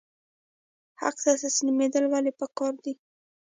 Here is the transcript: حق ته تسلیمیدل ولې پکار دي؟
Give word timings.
حق 1.01 1.15
ته 1.23 1.31
تسلیمیدل 1.43 2.03
ولې 2.09 2.31
پکار 2.39 2.73
دي؟ 2.83 2.93